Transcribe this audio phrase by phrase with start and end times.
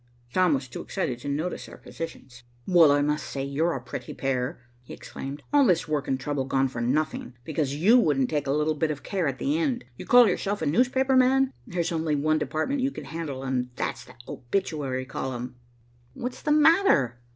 [0.33, 2.41] Tom was too excited to notice our positions.
[2.65, 5.43] "Well, I must say you are a pretty pair," he exclaimed.
[5.53, 8.89] "All this work and trouble gone for nothing, because you wouldn't take a little bit
[8.89, 9.85] of care at the end.
[9.97, 11.53] You call yourself a newspaper man.
[11.67, 15.57] There's only one department you could handle and that's the Obituary column."
[16.15, 17.19] "What's the matter?"